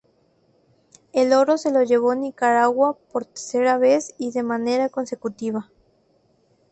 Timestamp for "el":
1.13-1.31